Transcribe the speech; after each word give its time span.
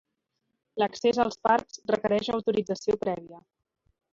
L'accés 0.83 1.19
als 1.23 1.37
parcs 1.49 1.79
requereix 1.93 2.33
autorització 2.39 2.99
prèvia. 3.07 3.43